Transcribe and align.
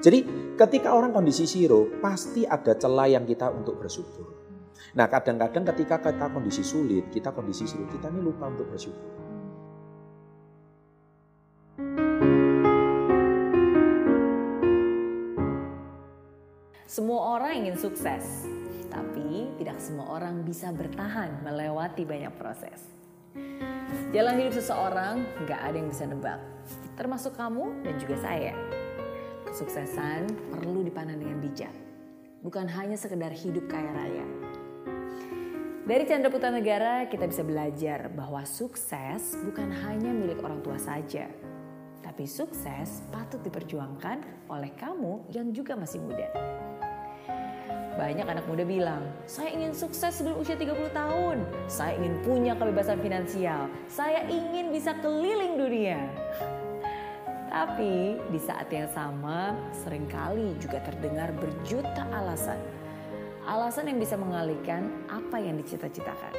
Jadi 0.00 0.24
ketika 0.56 0.96
orang 0.96 1.12
kondisi 1.12 1.44
zero, 1.44 1.86
pasti 2.00 2.48
ada 2.48 2.72
celah 2.78 3.10
yang 3.10 3.28
kita 3.28 3.52
untuk 3.52 3.76
bersyukur. 3.76 4.40
Nah 4.96 5.06
kadang-kadang 5.06 5.68
ketika 5.74 6.00
kita 6.00 6.26
kondisi 6.32 6.64
sulit, 6.64 7.12
kita 7.12 7.30
kondisi 7.36 7.68
sulit, 7.68 7.90
kita 7.92 8.08
ini 8.08 8.20
lupa 8.24 8.48
untuk 8.48 8.66
bersyukur. 8.72 9.20
Semua 16.90 17.38
orang 17.38 17.62
ingin 17.62 17.78
sukses, 17.78 18.50
tapi 18.90 19.46
tidak 19.62 19.78
semua 19.78 20.10
orang 20.10 20.42
bisa 20.42 20.74
bertahan 20.74 21.38
melewati 21.46 22.02
banyak 22.02 22.34
proses. 22.34 22.82
Jalan 24.10 24.42
hidup 24.42 24.58
seseorang 24.58 25.22
nggak 25.46 25.60
ada 25.70 25.76
yang 25.78 25.86
bisa 25.86 26.02
nebak, 26.10 26.42
termasuk 26.98 27.38
kamu 27.38 27.70
dan 27.86 27.94
juga 27.94 28.18
saya. 28.18 28.79
Kesuksesan 29.50 30.30
perlu 30.54 30.86
dipandang 30.86 31.18
dengan 31.18 31.42
bijak, 31.42 31.74
bukan 32.38 32.70
hanya 32.70 32.94
sekedar 32.94 33.34
hidup 33.34 33.66
kaya 33.66 33.90
raya. 33.90 34.26
Dari 35.82 36.06
Chandra 36.06 36.30
Putra 36.30 36.54
Negara 36.54 37.10
kita 37.10 37.26
bisa 37.26 37.42
belajar 37.42 38.14
bahwa 38.14 38.46
sukses 38.46 39.34
bukan 39.42 39.74
hanya 39.82 40.14
milik 40.14 40.38
orang 40.46 40.62
tua 40.62 40.78
saja, 40.78 41.26
tapi 41.98 42.30
sukses 42.30 43.02
patut 43.10 43.42
diperjuangkan 43.42 44.46
oleh 44.46 44.70
kamu 44.78 45.26
yang 45.34 45.50
juga 45.50 45.74
masih 45.74 45.98
muda. 45.98 46.30
Banyak 47.98 48.26
anak 48.30 48.46
muda 48.46 48.62
bilang, 48.62 49.02
saya 49.26 49.50
ingin 49.50 49.74
sukses 49.74 50.14
sebelum 50.14 50.38
usia 50.38 50.54
30 50.54 50.94
tahun. 50.94 51.42
Saya 51.66 51.98
ingin 51.98 52.22
punya 52.22 52.54
kebebasan 52.54 53.02
finansial. 53.02 53.66
Saya 53.90 54.24
ingin 54.30 54.70
bisa 54.70 54.94
keliling 55.02 55.58
dunia. 55.58 56.06
Tapi 57.50 58.14
di 58.30 58.38
saat 58.38 58.70
yang 58.70 58.86
sama 58.94 59.58
sering 59.74 60.06
kali 60.06 60.54
juga 60.62 60.78
terdengar 60.86 61.34
berjuta 61.34 62.06
alasan. 62.14 62.62
Alasan 63.42 63.90
yang 63.90 63.98
bisa 63.98 64.14
mengalihkan 64.14 64.86
apa 65.10 65.42
yang 65.42 65.58
dicita-citakan. 65.58 66.30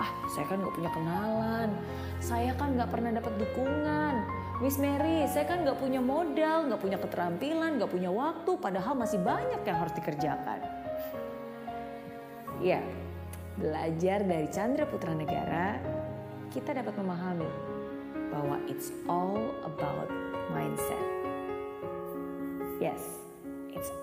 Ah, 0.00 0.08
saya 0.32 0.48
kan 0.48 0.64
gak 0.64 0.72
punya 0.72 0.90
kenalan. 0.96 1.68
Saya 2.24 2.56
kan 2.56 2.72
gak 2.80 2.88
pernah 2.88 3.20
dapat 3.20 3.36
dukungan. 3.36 4.14
Miss 4.64 4.80
Mary, 4.80 5.28
saya 5.28 5.44
kan 5.44 5.60
gak 5.68 5.76
punya 5.76 6.00
modal, 6.00 6.72
gak 6.72 6.80
punya 6.80 6.96
keterampilan, 6.96 7.76
gak 7.76 7.92
punya 7.92 8.08
waktu, 8.08 8.56
padahal 8.56 8.96
masih 8.96 9.20
banyak 9.20 9.60
yang 9.60 9.76
harus 9.76 9.92
dikerjakan. 9.92 10.58
Ya, 12.64 12.80
belajar 13.60 14.24
dari 14.24 14.48
Chandra 14.50 14.88
Putra 14.88 15.14
Negara, 15.14 15.78
kita 16.50 16.74
dapat 16.74 16.94
memahami 16.96 17.50
bahwa 18.30 18.62
it's 18.70 18.94
all 19.10 19.50
about 19.66 19.97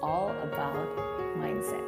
all 0.05 0.29
about 0.45 0.89
mindset. 1.41 1.81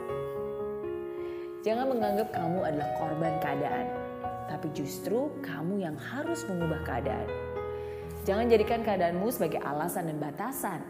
Jangan 1.61 1.93
menganggap 1.93 2.33
kamu 2.33 2.65
adalah 2.65 2.89
korban 2.97 3.37
keadaan, 3.37 3.85
tapi 4.49 4.73
justru 4.73 5.29
kamu 5.45 5.85
yang 5.85 5.93
harus 5.93 6.41
mengubah 6.49 6.81
keadaan. 6.81 7.29
Jangan 8.25 8.49
jadikan 8.49 8.81
keadaanmu 8.81 9.29
sebagai 9.29 9.61
alasan 9.61 10.09
dan 10.09 10.17
batasan, 10.17 10.81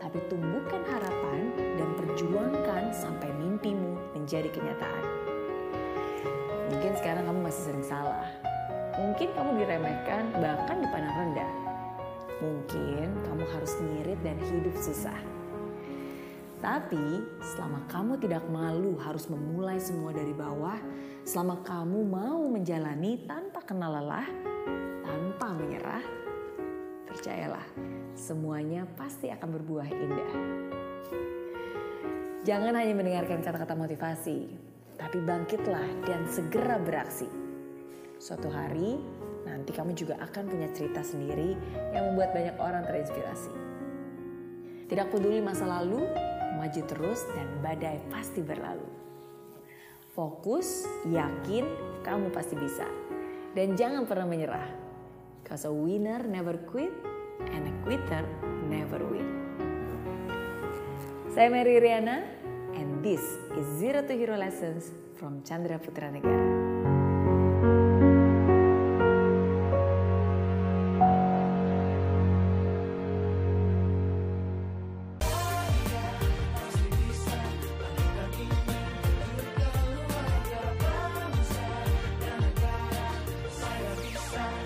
tapi 0.00 0.18
tumbuhkan 0.32 0.80
harapan 0.88 1.52
dan 1.76 1.88
perjuangkan 2.00 2.90
sampai 2.96 3.28
mimpimu 3.36 4.16
menjadi 4.16 4.48
kenyataan. 4.48 5.04
Mungkin 6.72 6.92
sekarang 6.96 7.28
kamu 7.28 7.40
masih 7.44 7.62
sering 7.70 7.84
salah. 7.84 8.24
Mungkin 8.96 9.28
kamu 9.34 9.50
diremehkan 9.60 10.22
bahkan 10.38 10.76
dipandang 10.82 11.16
rendah. 11.18 11.52
Mungkin 12.40 13.08
kamu 13.26 13.44
harus 13.52 13.72
ngirit 13.76 14.18
dan 14.22 14.38
hidup 14.40 14.74
susah. 14.78 15.39
Tapi 16.60 17.24
selama 17.40 17.88
kamu 17.88 18.20
tidak 18.20 18.44
malu 18.52 19.00
harus 19.00 19.24
memulai 19.32 19.80
semua 19.80 20.12
dari 20.12 20.36
bawah, 20.36 20.76
selama 21.24 21.64
kamu 21.64 22.04
mau 22.04 22.44
menjalani 22.52 23.24
tanpa 23.24 23.64
kenal 23.64 23.96
lelah, 23.96 24.28
tanpa 25.00 25.56
menyerah, 25.56 26.04
percayalah 27.08 27.64
semuanya 28.12 28.84
pasti 28.92 29.32
akan 29.32 29.48
berbuah 29.56 29.88
indah. 29.88 30.32
Jangan 32.44 32.76
hanya 32.76 32.92
mendengarkan 32.92 33.40
kata-kata 33.40 33.72
motivasi, 33.76 34.52
tapi 35.00 35.16
bangkitlah 35.24 35.88
dan 36.04 36.28
segera 36.28 36.76
beraksi. 36.76 37.28
Suatu 38.20 38.52
hari 38.52 39.00
nanti 39.48 39.72
kamu 39.72 39.96
juga 39.96 40.20
akan 40.20 40.44
punya 40.44 40.68
cerita 40.76 41.00
sendiri 41.00 41.56
yang 41.96 42.12
membuat 42.12 42.36
banyak 42.36 42.56
orang 42.60 42.84
terinspirasi. 42.84 43.52
Tidak 44.92 45.06
peduli 45.08 45.40
masa 45.40 45.64
lalu, 45.64 46.04
maju 46.60 46.82
terus 46.84 47.24
dan 47.32 47.48
badai 47.64 47.96
pasti 48.12 48.44
berlalu. 48.44 48.84
Fokus, 50.12 50.84
yakin 51.08 51.64
kamu 52.04 52.28
pasti 52.28 52.52
bisa. 52.60 52.84
Dan 53.56 53.80
jangan 53.80 54.04
pernah 54.04 54.28
menyerah. 54.28 54.68
Cause 55.48 55.64
a 55.64 55.72
winner 55.72 56.20
never 56.28 56.60
quit 56.68 56.92
and 57.56 57.64
a 57.64 57.74
quitter 57.82 58.22
never 58.68 59.00
win. 59.08 59.26
Saya 61.32 61.48
Mary 61.48 61.80
Riana 61.80 62.22
and 62.76 63.00
this 63.00 63.22
is 63.56 63.66
Zero 63.80 64.04
to 64.04 64.12
Hero 64.12 64.36
Lessons 64.36 64.92
from 65.16 65.42
Chandra 65.42 65.80
Putra 65.80 66.12
Negara. 66.12 66.69